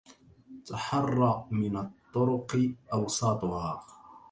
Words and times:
تحر 0.65 1.41
من 1.51 1.77
الطرق 1.77 2.59
أوساطها 2.93 3.85